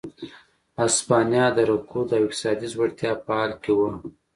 [0.81, 3.89] هسپانیا د رکود او اقتصادي ځوړتیا په حال کې وه.